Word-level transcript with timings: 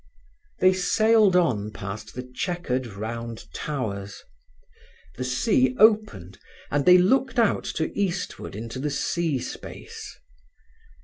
They 0.61 0.73
sailed 0.73 1.35
on 1.35 1.69
past 1.69 2.15
the 2.15 2.23
chequered 2.33 2.87
round 2.87 3.45
towers. 3.53 4.23
The 5.17 5.23
sea 5.23 5.75
opened, 5.77 6.39
and 6.71 6.85
they 6.87 6.97
looked 6.97 7.37
out 7.37 7.65
to 7.75 7.95
eastward 7.95 8.55
into 8.55 8.79
the 8.79 8.89
sea 8.89 9.37
space. 9.37 10.17